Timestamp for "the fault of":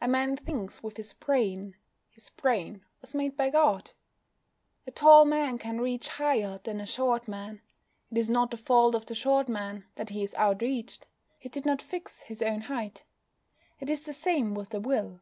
8.50-9.04